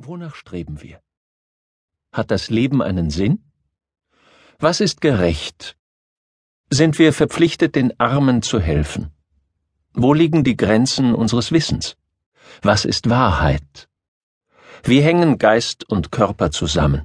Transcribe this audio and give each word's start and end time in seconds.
Wonach 0.00 0.36
streben 0.36 0.80
wir? 0.80 1.00
Hat 2.12 2.30
das 2.30 2.50
Leben 2.50 2.82
einen 2.82 3.10
Sinn? 3.10 3.50
Was 4.60 4.80
ist 4.80 5.00
gerecht? 5.00 5.76
Sind 6.70 7.00
wir 7.00 7.12
verpflichtet, 7.12 7.74
den 7.74 7.98
Armen 7.98 8.42
zu 8.42 8.60
helfen? 8.60 9.10
Wo 9.94 10.14
liegen 10.14 10.44
die 10.44 10.56
Grenzen 10.56 11.16
unseres 11.16 11.50
Wissens? 11.50 11.96
Was 12.62 12.84
ist 12.84 13.10
Wahrheit? 13.10 13.88
Wie 14.84 15.00
hängen 15.00 15.36
Geist 15.36 15.88
und 15.90 16.12
Körper 16.12 16.52
zusammen? 16.52 17.02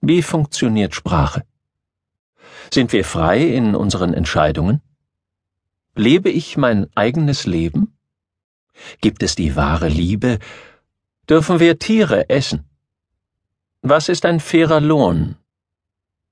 Wie 0.00 0.22
funktioniert 0.22 0.96
Sprache? 0.96 1.44
Sind 2.72 2.92
wir 2.92 3.04
frei 3.04 3.46
in 3.46 3.76
unseren 3.76 4.14
Entscheidungen? 4.14 4.82
Lebe 5.94 6.30
ich 6.30 6.56
mein 6.56 6.88
eigenes 6.96 7.46
Leben? 7.46 7.96
Gibt 9.00 9.22
es 9.22 9.36
die 9.36 9.54
wahre 9.54 9.88
Liebe, 9.88 10.40
Dürfen 11.30 11.60
wir 11.60 11.78
Tiere 11.78 12.28
essen? 12.28 12.68
Was 13.82 14.08
ist 14.08 14.26
ein 14.26 14.40
fairer 14.40 14.80
Lohn? 14.80 15.36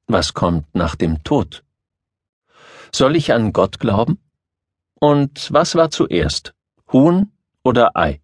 Was 0.08 0.34
kommt 0.34 0.74
nach 0.74 0.96
dem 0.96 1.22
Tod? 1.22 1.62
Soll 2.92 3.14
ich 3.14 3.32
an 3.32 3.52
Gott 3.52 3.78
glauben? 3.78 4.18
Und 4.98 5.52
was 5.52 5.76
war 5.76 5.92
zuerst, 5.92 6.52
Huhn 6.92 7.30
oder 7.62 7.96
Ei? 7.96 8.20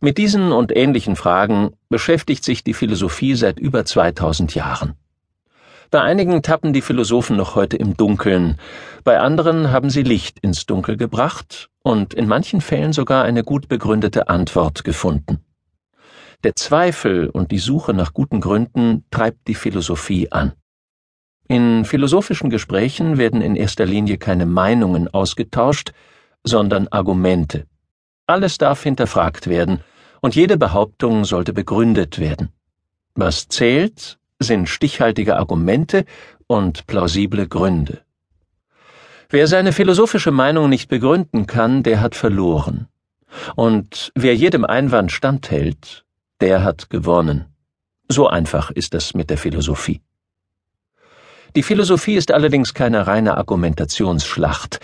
Mit 0.00 0.18
diesen 0.18 0.50
und 0.50 0.74
ähnlichen 0.74 1.14
Fragen 1.14 1.76
beschäftigt 1.88 2.42
sich 2.42 2.64
die 2.64 2.74
Philosophie 2.74 3.36
seit 3.36 3.60
über 3.60 3.84
2000 3.84 4.56
Jahren. 4.56 4.96
Bei 5.90 6.00
einigen 6.00 6.42
tappen 6.42 6.72
die 6.72 6.80
Philosophen 6.80 7.36
noch 7.36 7.54
heute 7.54 7.76
im 7.76 7.96
Dunkeln, 7.96 8.58
bei 9.04 9.20
anderen 9.20 9.70
haben 9.70 9.90
sie 9.90 10.02
Licht 10.02 10.38
ins 10.38 10.66
Dunkel 10.66 10.96
gebracht 10.96 11.68
und 11.82 12.14
in 12.14 12.26
manchen 12.26 12.60
Fällen 12.60 12.92
sogar 12.92 13.24
eine 13.24 13.44
gut 13.44 13.68
begründete 13.68 14.28
Antwort 14.28 14.84
gefunden. 14.84 15.44
Der 16.42 16.56
Zweifel 16.56 17.28
und 17.28 17.52
die 17.52 17.58
Suche 17.58 17.94
nach 17.94 18.12
guten 18.12 18.40
Gründen 18.40 19.04
treibt 19.10 19.46
die 19.48 19.54
Philosophie 19.54 20.30
an. 20.32 20.52
In 21.48 21.84
philosophischen 21.84 22.48
Gesprächen 22.48 23.18
werden 23.18 23.42
in 23.42 23.54
erster 23.54 23.84
Linie 23.84 24.16
keine 24.16 24.46
Meinungen 24.46 25.08
ausgetauscht, 25.08 25.92
sondern 26.42 26.88
Argumente. 26.88 27.66
Alles 28.26 28.56
darf 28.56 28.82
hinterfragt 28.82 29.46
werden, 29.46 29.80
und 30.22 30.34
jede 30.34 30.56
Behauptung 30.56 31.26
sollte 31.26 31.52
begründet 31.52 32.18
werden. 32.18 32.48
Was 33.14 33.48
zählt, 33.48 34.18
sind 34.38 34.68
stichhaltige 34.68 35.36
Argumente 35.36 36.04
und 36.46 36.86
plausible 36.86 37.46
Gründe. 37.46 38.02
Wer 39.30 39.46
seine 39.48 39.72
philosophische 39.72 40.30
Meinung 40.30 40.68
nicht 40.68 40.88
begründen 40.88 41.46
kann, 41.46 41.82
der 41.82 42.00
hat 42.00 42.14
verloren. 42.14 42.88
Und 43.56 44.12
wer 44.14 44.34
jedem 44.34 44.64
Einwand 44.64 45.12
standhält, 45.12 46.04
der 46.40 46.62
hat 46.62 46.90
gewonnen. 46.90 47.46
So 48.08 48.28
einfach 48.28 48.70
ist 48.70 48.94
es 48.94 49.14
mit 49.14 49.30
der 49.30 49.38
Philosophie. 49.38 50.00
Die 51.56 51.62
Philosophie 51.62 52.16
ist 52.16 52.32
allerdings 52.32 52.74
keine 52.74 53.06
reine 53.06 53.36
Argumentationsschlacht. 53.36 54.80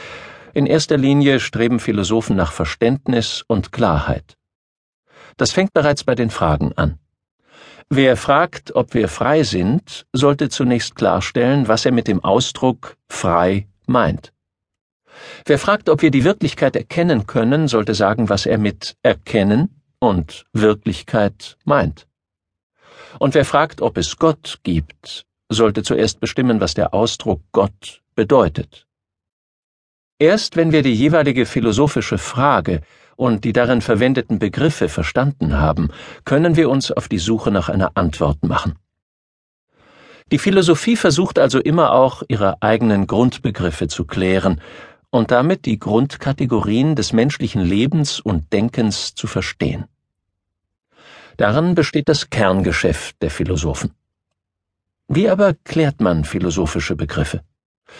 In 0.55 0.67
erster 0.67 0.97
Linie 0.97 1.39
streben 1.41 1.81
Philosophen 1.81 2.37
nach 2.37 2.53
Verständnis 2.53 3.45
und 3.47 3.73
Klarheit. 3.73 4.37
Das 5.37 5.53
fängt 5.53 5.73
bereits 5.73 6.05
bei 6.05 6.15
den 6.15 6.31
Fragen 6.31 6.73
an. 6.77 6.99
Wer 7.93 8.17
fragt, 8.17 8.77
ob 8.77 8.95
wir 8.95 9.09
frei 9.09 9.43
sind, 9.43 10.07
sollte 10.13 10.49
zunächst 10.49 10.95
klarstellen, 10.95 11.67
was 11.67 11.85
er 11.85 11.91
mit 11.91 12.07
dem 12.07 12.23
Ausdruck 12.23 12.97
frei 13.09 13.67
meint. 13.87 14.33
Wer 15.45 15.59
fragt, 15.59 15.89
ob 15.89 16.01
wir 16.01 16.13
die 16.13 16.23
Wirklichkeit 16.23 16.77
erkennen 16.77 17.27
können, 17.27 17.67
sollte 17.67 17.95
sagen, 17.97 18.29
was 18.29 18.47
er 18.47 18.59
mit 18.59 18.97
erkennen 19.03 19.83
und 19.99 20.47
Wirklichkeit 20.53 21.59
meint. 21.65 22.07
Und 23.19 23.35
wer 23.35 23.45
fragt, 23.45 23.83
ob 23.83 23.97
es 23.97 24.17
Gott 24.19 24.61
gibt, 24.63 25.27
sollte 25.49 25.83
zuerst 25.83 26.21
bestimmen, 26.21 26.61
was 26.61 26.75
der 26.75 26.95
Ausdruck 26.95 27.43
Gott 27.51 28.03
bedeutet. 28.15 28.87
Erst 30.21 30.55
wenn 30.55 30.71
wir 30.71 30.83
die 30.83 30.95
jeweilige 30.95 31.45
philosophische 31.45 32.19
Frage 32.19 32.83
und 33.21 33.45
die 33.45 33.53
darin 33.53 33.83
verwendeten 33.83 34.39
Begriffe 34.39 34.89
verstanden 34.89 35.59
haben, 35.59 35.91
können 36.25 36.57
wir 36.57 36.71
uns 36.71 36.91
auf 36.91 37.07
die 37.07 37.19
Suche 37.19 37.51
nach 37.51 37.69
einer 37.69 37.91
Antwort 37.95 38.43
machen. 38.43 38.77
Die 40.33 40.39
Philosophie 40.39 40.97
versucht 40.97 41.39
also 41.39 41.61
immer 41.61 41.93
auch, 41.93 42.23
ihre 42.29 42.63
eigenen 42.63 43.07
Grundbegriffe 43.07 43.89
zu 43.89 44.07
klären 44.07 44.63
und 45.11 45.33
damit 45.33 45.67
die 45.67 45.79
Grundkategorien 45.79 46.97
des 46.97 47.13
menschlichen 47.13 47.61
Lebens 47.61 48.21
und 48.21 48.55
Denkens 48.55 49.15
zu 49.15 49.27
verstehen. 49.27 49.85
Darin 51.37 51.75
besteht 51.75 52.09
das 52.09 52.31
Kerngeschäft 52.31 53.21
der 53.21 53.31
Philosophen. 53.31 53.91
Wie 55.09 55.29
aber 55.29 55.53
klärt 55.53 56.01
man 56.01 56.25
philosophische 56.25 56.97
Begriffe? 56.97 57.43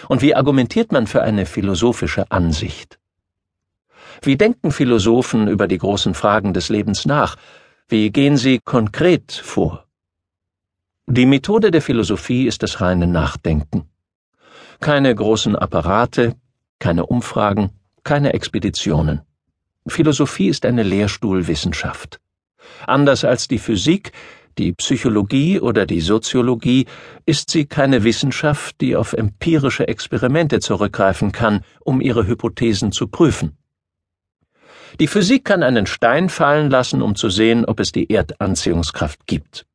Und 0.09 0.23
wie 0.23 0.35
argumentiert 0.35 0.93
man 0.93 1.07
für 1.07 1.21
eine 1.21 1.45
philosophische 1.45 2.31
Ansicht? 2.31 3.00
Wie 4.23 4.37
denken 4.37 4.71
Philosophen 4.71 5.49
über 5.49 5.67
die 5.67 5.79
großen 5.79 6.13
Fragen 6.13 6.53
des 6.53 6.69
Lebens 6.69 7.07
nach? 7.07 7.37
Wie 7.89 8.11
gehen 8.11 8.37
sie 8.37 8.59
konkret 8.59 9.33
vor? 9.33 9.87
Die 11.07 11.25
Methode 11.25 11.71
der 11.71 11.81
Philosophie 11.81 12.47
ist 12.47 12.63
das 12.63 12.83
reine 12.83 13.07
Nachdenken. 13.07 13.89
Keine 14.79 15.15
großen 15.15 15.57
Apparate, 15.57 16.37
keine 16.79 17.07
Umfragen, 17.07 17.71
keine 18.05 18.35
Expeditionen. 18.35 19.23
Philosophie 19.87 20.49
ist 20.49 20.67
eine 20.67 20.83
Lehrstuhlwissenschaft. 20.83 22.21
Anders 22.87 23.25
als 23.25 23.49
die 23.49 23.59
Physik, 23.59 24.13
die 24.59 24.73
Psychologie 24.73 25.61
oder 25.61 25.87
die 25.87 26.01
Soziologie 26.01 26.87
ist 27.25 27.51
sie 27.51 27.65
keine 27.65 28.05
Wissenschaft, 28.05 28.81
die 28.83 28.97
auf 28.97 29.15
empirische 29.15 29.89
Experimente 29.89 30.61
zurückgreifen 30.61 31.33
kann, 31.33 31.65
um 31.81 32.03
ihre 32.03 32.27
Hypothesen 32.27 32.93
zu 32.93 33.09
prüfen. 33.09 33.57
Die 34.99 35.07
Physik 35.07 35.45
kann 35.45 35.63
einen 35.63 35.87
Stein 35.87 36.29
fallen 36.29 36.71
lassen, 36.71 37.03
um 37.03 37.15
zu 37.15 37.29
sehen, 37.29 37.65
ob 37.65 37.81
es 37.81 37.93
die 37.93 38.11
Erdanziehungskraft 38.11 39.27
gibt. 39.27 39.67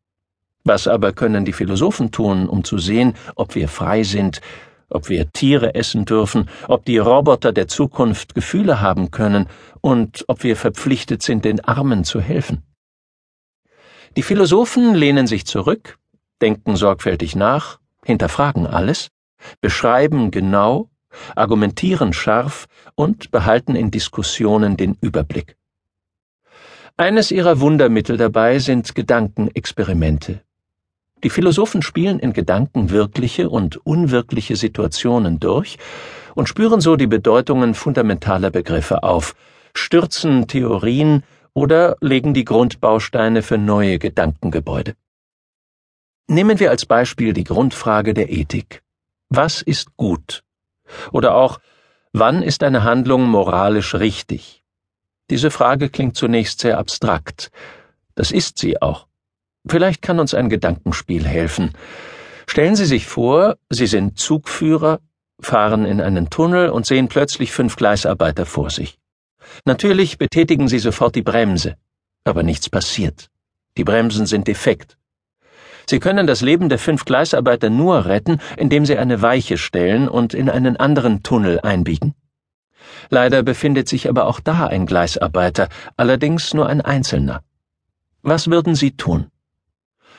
Was 0.63 0.87
aber 0.87 1.13
können 1.13 1.45
die 1.45 1.53
Philosophen 1.53 2.11
tun, 2.11 2.49
um 2.49 2.63
zu 2.63 2.77
sehen, 2.77 3.13
ob 3.35 3.55
wir 3.55 3.69
frei 3.69 4.03
sind, 4.03 4.41
ob 4.89 5.09
wir 5.09 5.31
Tiere 5.31 5.75
essen 5.75 6.05
dürfen, 6.05 6.49
ob 6.67 6.85
die 6.85 6.97
Roboter 6.97 7.51
der 7.51 7.67
Zukunft 7.67 8.35
Gefühle 8.35 8.81
haben 8.81 9.11
können 9.11 9.47
und 9.81 10.25
ob 10.27 10.43
wir 10.43 10.55
verpflichtet 10.55 11.21
sind, 11.21 11.45
den 11.45 11.63
Armen 11.63 12.03
zu 12.03 12.19
helfen? 12.19 12.63
Die 14.15 14.23
Philosophen 14.23 14.95
lehnen 14.95 15.27
sich 15.27 15.45
zurück, 15.45 15.97
denken 16.41 16.75
sorgfältig 16.75 17.35
nach, 17.35 17.79
hinterfragen 18.03 18.65
alles, 18.65 19.09
beschreiben 19.61 20.31
genau, 20.31 20.89
argumentieren 21.35 22.13
scharf 22.13 22.67
und 22.95 23.31
behalten 23.31 23.75
in 23.75 23.91
Diskussionen 23.91 24.77
den 24.77 24.97
Überblick. 25.01 25.57
Eines 26.97 27.31
ihrer 27.31 27.59
Wundermittel 27.59 28.17
dabei 28.17 28.59
sind 28.59 28.95
Gedankenexperimente. 28.95 30.41
Die 31.23 31.29
Philosophen 31.29 31.81
spielen 31.81 32.19
in 32.19 32.33
Gedanken 32.33 32.89
wirkliche 32.89 33.49
und 33.49 33.77
unwirkliche 33.85 34.55
Situationen 34.55 35.39
durch 35.39 35.77
und 36.35 36.47
spüren 36.47 36.81
so 36.81 36.95
die 36.95 37.07
Bedeutungen 37.07 37.73
fundamentaler 37.73 38.51
Begriffe 38.51 39.03
auf, 39.03 39.35
stürzen 39.73 40.47
Theorien 40.47 41.23
oder 41.53 41.97
legen 42.01 42.33
die 42.33 42.45
Grundbausteine 42.45 43.41
für 43.41 43.57
neue 43.57 43.97
Gedankengebäude. 43.97 44.95
Nehmen 46.27 46.59
wir 46.59 46.69
als 46.69 46.85
Beispiel 46.85 47.33
die 47.33 47.43
Grundfrage 47.43 48.13
der 48.13 48.31
Ethik. 48.31 48.83
Was 49.29 49.61
ist 49.61 49.95
gut? 49.97 50.43
Oder 51.11 51.35
auch, 51.35 51.59
wann 52.13 52.43
ist 52.43 52.63
eine 52.63 52.83
Handlung 52.83 53.27
moralisch 53.27 53.95
richtig? 53.95 54.63
Diese 55.29 55.51
Frage 55.51 55.89
klingt 55.89 56.15
zunächst 56.15 56.59
sehr 56.59 56.77
abstrakt. 56.77 57.51
Das 58.13 58.31
ist 58.31 58.57
sie 58.57 58.81
auch. 58.81 59.07
Vielleicht 59.67 60.01
kann 60.01 60.19
uns 60.19 60.33
ein 60.33 60.49
Gedankenspiel 60.49 61.25
helfen. 61.25 61.73
Stellen 62.47 62.75
Sie 62.75 62.85
sich 62.85 63.07
vor, 63.07 63.57
Sie 63.71 63.87
sind 63.87 64.19
Zugführer, 64.19 64.99
fahren 65.39 65.85
in 65.85 65.99
einen 65.99 66.29
Tunnel 66.29 66.69
und 66.69 66.85
sehen 66.85 67.07
plötzlich 67.07 67.51
fünf 67.51 67.75
Gleisarbeiter 67.75 68.45
vor 68.45 68.69
sich. 68.69 68.99
Natürlich 69.65 70.17
betätigen 70.17 70.67
Sie 70.67 70.79
sofort 70.79 71.15
die 71.15 71.23
Bremse, 71.23 71.75
aber 72.23 72.43
nichts 72.43 72.69
passiert. 72.69 73.29
Die 73.77 73.83
Bremsen 73.83 74.25
sind 74.25 74.47
defekt. 74.47 74.97
Sie 75.87 75.99
können 75.99 76.25
das 76.25 76.41
Leben 76.41 76.69
der 76.69 76.79
fünf 76.79 77.05
Gleisarbeiter 77.05 77.69
nur 77.69 78.05
retten, 78.05 78.39
indem 78.57 78.85
Sie 78.85 78.97
eine 78.97 79.21
Weiche 79.21 79.57
stellen 79.57 80.07
und 80.07 80.33
in 80.33 80.49
einen 80.49 80.77
anderen 80.77 81.21
Tunnel 81.21 81.59
einbiegen. 81.61 82.15
Leider 83.09 83.43
befindet 83.43 83.87
sich 83.87 84.09
aber 84.09 84.25
auch 84.25 84.39
da 84.39 84.65
ein 84.65 84.85
Gleisarbeiter, 84.85 85.69
allerdings 85.95 86.53
nur 86.53 86.67
ein 86.67 86.81
einzelner. 86.81 87.41
Was 88.23 88.49
würden 88.49 88.73
Sie 88.73 88.91
tun? 88.91 89.27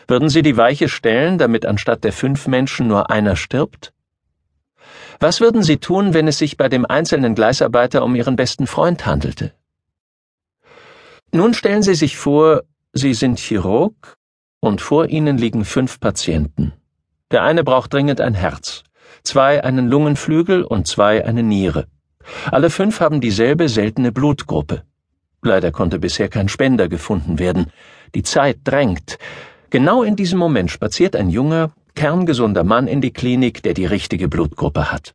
Würden 0.07 0.29
Sie 0.29 0.43
die 0.43 0.57
Weiche 0.57 0.89
stellen, 0.89 1.39
damit 1.39 1.67
anstatt 1.67 2.05
der 2.05 2.13
fünf 2.13 2.47
Menschen 2.47 2.87
nur 2.87 3.11
einer 3.11 3.35
stirbt? 3.35 3.93
Was 5.19 5.41
würden 5.41 5.65
Sie 5.65 5.79
tun, 5.79 6.15
wenn 6.15 6.29
es 6.29 6.39
sich 6.39 6.57
bei 6.57 6.69
dem 6.69 6.87
einzelnen 6.87 7.35
Gleisarbeiter 7.35 8.05
um 8.05 8.15
Ihren 8.15 8.37
besten 8.37 8.69
Freund 8.69 9.05
handelte? 9.05 9.53
Nun 11.33 11.55
stellen 11.55 11.83
Sie 11.83 11.95
sich 11.95 12.17
vor, 12.17 12.63
Sie 12.93 13.15
sind 13.15 13.41
Chirurg 13.41 14.17
und 14.67 14.81
vor 14.81 15.07
Ihnen 15.09 15.39
liegen 15.39 15.65
fünf 15.65 16.01
Patienten. 16.01 16.73
Der 17.31 17.43
eine 17.43 17.65
braucht 17.65 17.95
dringend 17.95 18.21
ein 18.21 18.35
Herz, 18.35 18.83
zwei 19.23 19.65
einen 19.65 19.89
Lungenflügel 19.89 20.63
und 20.63 20.87
zwei 20.87 21.25
eine 21.25 21.43
Niere. 21.43 21.87
Alle 22.51 22.71
fünf 22.71 23.01
haben 23.01 23.21
dieselbe 23.21 23.69
seltene 23.69 24.13
Blutgruppe. 24.13 24.83
Leider 25.43 25.71
konnte 25.71 25.99
bisher 25.99 26.29
kein 26.29 26.49
Spender 26.49 26.89
gefunden 26.89 27.39
werden. 27.39 27.73
Die 28.15 28.23
Zeit 28.23 28.59
drängt. 28.65 29.19
Genau 29.71 30.03
in 30.03 30.17
diesem 30.17 30.39
Moment 30.39 30.71
spaziert 30.71 31.15
ein 31.15 31.31
junger, 31.31 31.71
kerngesunder 31.95 32.65
Mann 32.65 32.89
in 32.89 33.01
die 33.01 33.13
Klinik, 33.13 33.63
der 33.63 33.75
die 33.75 33.87
richtige 33.87 34.29
Blutgruppe 34.29 34.91
hat. 34.91 35.15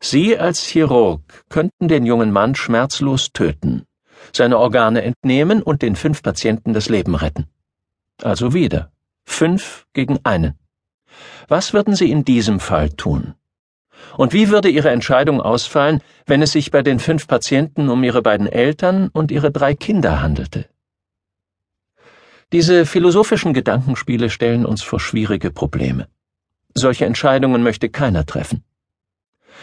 Sie 0.00 0.38
als 0.38 0.62
Chirurg 0.64 1.20
könnten 1.48 1.88
den 1.88 2.06
jungen 2.06 2.32
Mann 2.32 2.54
schmerzlos 2.54 3.32
töten, 3.32 3.84
seine 4.32 4.58
Organe 4.58 5.02
entnehmen 5.02 5.62
und 5.62 5.82
den 5.82 5.96
fünf 5.96 6.22
Patienten 6.22 6.72
das 6.72 6.88
Leben 6.88 7.14
retten. 7.14 7.46
Also 8.22 8.54
wieder 8.54 8.90
fünf 9.24 9.86
gegen 9.92 10.18
einen. 10.24 10.58
Was 11.48 11.72
würden 11.72 11.94
Sie 11.94 12.10
in 12.10 12.24
diesem 12.24 12.60
Fall 12.60 12.90
tun? 12.90 13.34
Und 14.16 14.32
wie 14.32 14.48
würde 14.50 14.68
Ihre 14.68 14.90
Entscheidung 14.90 15.40
ausfallen, 15.40 16.00
wenn 16.26 16.42
es 16.42 16.52
sich 16.52 16.70
bei 16.70 16.82
den 16.82 16.98
fünf 16.98 17.26
Patienten 17.26 17.88
um 17.88 18.02
Ihre 18.04 18.22
beiden 18.22 18.46
Eltern 18.46 19.08
und 19.12 19.30
Ihre 19.30 19.50
drei 19.50 19.74
Kinder 19.74 20.22
handelte? 20.22 20.66
Diese 22.52 22.84
philosophischen 22.84 23.54
Gedankenspiele 23.54 24.28
stellen 24.28 24.66
uns 24.66 24.82
vor 24.82 25.00
schwierige 25.00 25.50
Probleme. 25.50 26.08
Solche 26.74 27.06
Entscheidungen 27.06 27.62
möchte 27.62 27.88
keiner 27.88 28.26
treffen. 28.26 28.64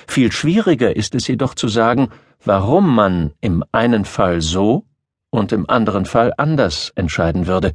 Viel 0.07 0.31
schwieriger 0.31 0.95
ist 0.95 1.13
es 1.15 1.27
jedoch 1.27 1.53
zu 1.53 1.67
sagen, 1.67 2.09
warum 2.43 2.93
man 2.93 3.33
im 3.41 3.63
einen 3.71 4.05
Fall 4.05 4.41
so 4.41 4.85
und 5.29 5.51
im 5.51 5.69
anderen 5.69 6.05
Fall 6.05 6.33
anders 6.37 6.91
entscheiden 6.95 7.45
würde. 7.45 7.73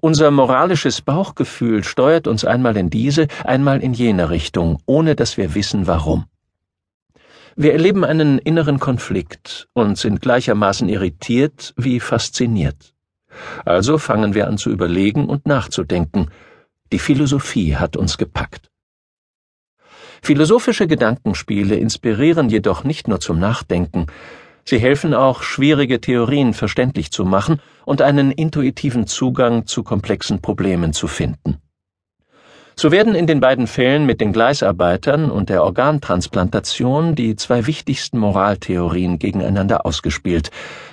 Unser 0.00 0.30
moralisches 0.30 1.00
Bauchgefühl 1.00 1.84
steuert 1.84 2.26
uns 2.26 2.44
einmal 2.44 2.76
in 2.76 2.90
diese, 2.90 3.28
einmal 3.44 3.82
in 3.82 3.92
jene 3.92 4.30
Richtung, 4.30 4.78
ohne 4.86 5.14
dass 5.14 5.36
wir 5.36 5.54
wissen 5.54 5.86
warum. 5.86 6.26
Wir 7.56 7.72
erleben 7.72 8.04
einen 8.04 8.38
inneren 8.38 8.78
Konflikt 8.78 9.68
und 9.72 9.96
sind 9.96 10.20
gleichermaßen 10.20 10.88
irritiert 10.88 11.72
wie 11.76 12.00
fasziniert. 12.00 12.94
Also 13.64 13.98
fangen 13.98 14.34
wir 14.34 14.46
an 14.46 14.58
zu 14.58 14.70
überlegen 14.70 15.26
und 15.26 15.46
nachzudenken. 15.46 16.30
Die 16.92 16.98
Philosophie 16.98 17.76
hat 17.76 17.96
uns 17.96 18.18
gepackt. 18.18 18.70
Philosophische 20.22 20.86
Gedankenspiele 20.86 21.76
inspirieren 21.76 22.48
jedoch 22.48 22.84
nicht 22.84 23.08
nur 23.08 23.20
zum 23.20 23.38
Nachdenken, 23.38 24.06
sie 24.68 24.78
helfen 24.78 25.14
auch, 25.14 25.42
schwierige 25.42 26.00
Theorien 26.00 26.52
verständlich 26.52 27.10
zu 27.10 27.24
machen 27.24 27.60
und 27.84 28.02
einen 28.02 28.30
intuitiven 28.30 29.06
Zugang 29.06 29.66
zu 29.66 29.82
komplexen 29.82 30.42
Problemen 30.42 30.92
zu 30.92 31.08
finden. 31.08 31.58
So 32.78 32.90
werden 32.90 33.14
in 33.14 33.26
den 33.26 33.40
beiden 33.40 33.66
Fällen 33.66 34.04
mit 34.04 34.20
den 34.20 34.34
Gleisarbeitern 34.34 35.30
und 35.30 35.48
der 35.48 35.64
Organtransplantation 35.64 37.14
die 37.14 37.34
zwei 37.34 37.66
wichtigsten 37.66 38.18
Moraltheorien 38.18 39.18
gegeneinander 39.18 39.86
ausgespielt, 39.86 40.50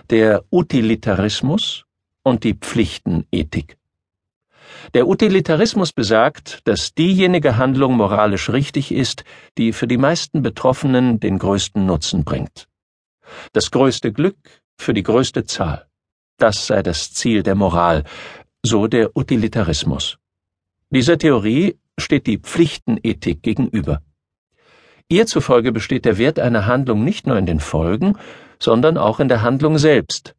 der 0.10 0.44
Utilitarismus 0.50 1.84
und 2.24 2.46
die 2.46 2.54
Pflichtenethik. 2.54 3.76
Der 4.94 5.08
Utilitarismus 5.08 5.92
besagt, 5.92 6.62
dass 6.64 6.94
diejenige 6.94 7.58
Handlung 7.58 7.98
moralisch 7.98 8.50
richtig 8.50 8.94
ist, 8.94 9.26
die 9.58 9.74
für 9.74 9.88
die 9.88 9.98
meisten 9.98 10.42
Betroffenen 10.42 11.20
den 11.20 11.38
größten 11.38 11.86
Nutzen 11.86 12.24
bringt. 12.24 12.68
Das 13.52 13.72
größte 13.72 14.12
Glück 14.12 14.38
für 14.78 14.94
die 14.94 15.04
größte 15.04 15.46
Zahl. 15.46 15.88
Das 16.38 16.68
sei 16.68 16.84
das 16.84 17.14
Ziel 17.14 17.44
der 17.44 17.56
Moral, 17.56 18.04
so 18.64 18.88
der 18.88 19.16
Utilitarismus. 19.16 20.18
Dieser 20.90 21.18
Theorie 21.18 21.78
steht 21.98 22.28
die 22.28 22.38
Pflichtenethik 22.38 23.42
gegenüber. 23.42 24.02
Ihr 25.10 25.26
zufolge 25.26 25.72
besteht 25.72 26.06
der 26.06 26.18
Wert 26.18 26.40
einer 26.40 26.66
Handlung 26.66 27.04
nicht 27.04 27.28
nur 27.28 27.38
in 27.38 27.46
den 27.46 27.60
Folgen, 27.60 28.18
sondern 28.60 28.98
auch 28.98 29.20
in 29.20 29.28
der 29.28 29.42
Handlung 29.42 29.78
selbst. 29.78 30.36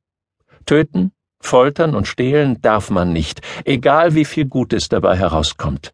Töten, 0.67 1.12
Foltern 1.41 1.94
und 1.94 2.08
stehlen 2.08 2.61
darf 2.62 2.91
man 2.91 3.12
nicht, 3.12 3.41
egal 3.64 4.14
wie 4.14 4.25
viel 4.25 4.46
Gutes 4.46 4.88
dabei 4.88 5.17
herauskommt. 5.17 5.93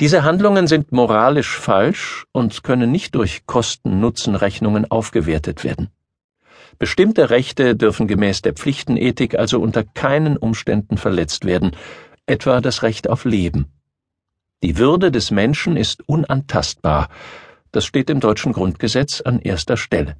Diese 0.00 0.24
Handlungen 0.24 0.66
sind 0.66 0.92
moralisch 0.92 1.56
falsch 1.58 2.26
und 2.32 2.62
können 2.64 2.90
nicht 2.90 3.14
durch 3.14 3.46
Kosten-Nutzen-Rechnungen 3.46 4.90
aufgewertet 4.90 5.64
werden. 5.64 5.90
Bestimmte 6.78 7.30
Rechte 7.30 7.76
dürfen 7.76 8.08
gemäß 8.08 8.42
der 8.42 8.54
Pflichtenethik 8.54 9.38
also 9.38 9.60
unter 9.60 9.84
keinen 9.84 10.36
Umständen 10.36 10.96
verletzt 10.96 11.44
werden, 11.44 11.76
etwa 12.26 12.60
das 12.60 12.82
Recht 12.82 13.08
auf 13.08 13.24
Leben. 13.24 13.66
Die 14.62 14.78
Würde 14.78 15.10
des 15.10 15.30
Menschen 15.30 15.76
ist 15.76 16.08
unantastbar, 16.08 17.08
das 17.72 17.84
steht 17.84 18.10
im 18.10 18.20
deutschen 18.20 18.52
Grundgesetz 18.52 19.20
an 19.20 19.40
erster 19.40 19.76
Stelle. 19.76 20.16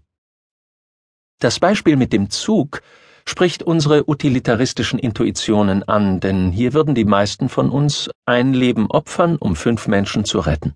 Das 1.39 1.61
Beispiel 1.61 1.97
mit 1.97 2.13
dem 2.13 2.31
Zug 2.31 2.83
spricht 3.25 3.63
unsere 3.63 4.09
utilitaristischen 4.09 4.99
Intuitionen 4.99 5.83
an, 5.83 6.21
denn 6.21 6.51
hier 6.51 6.73
würden 6.73 6.95
die 6.95 7.05
meisten 7.05 7.49
von 7.49 7.71
uns 7.71 8.11
ein 8.27 8.53
Leben 8.55 8.91
opfern, 8.91 9.37
um 9.37 9.57
fünf 9.57 9.89
Menschen 9.89 10.25
zu 10.25 10.41
retten. 10.41 10.75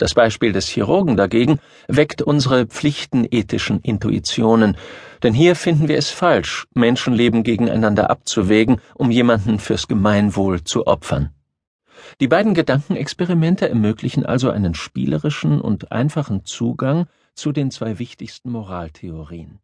Das 0.00 0.14
Beispiel 0.14 0.52
des 0.52 0.66
Chirurgen 0.66 1.18
dagegen 1.18 1.58
weckt 1.86 2.22
unsere 2.22 2.64
pflichtenethischen 2.64 3.80
Intuitionen, 3.80 4.78
denn 5.22 5.34
hier 5.34 5.54
finden 5.54 5.88
wir 5.88 5.98
es 5.98 6.08
falsch, 6.08 6.66
Menschenleben 6.72 7.42
gegeneinander 7.42 8.08
abzuwägen, 8.08 8.80
um 8.94 9.10
jemanden 9.10 9.58
fürs 9.58 9.88
Gemeinwohl 9.88 10.64
zu 10.64 10.86
opfern. 10.86 11.34
Die 12.18 12.28
beiden 12.28 12.54
Gedankenexperimente 12.54 13.68
ermöglichen 13.68 14.24
also 14.24 14.48
einen 14.50 14.74
spielerischen 14.74 15.60
und 15.60 15.92
einfachen 15.92 16.46
Zugang 16.46 17.06
zu 17.34 17.52
den 17.52 17.70
zwei 17.70 17.98
wichtigsten 17.98 18.50
Moraltheorien. 18.50 19.58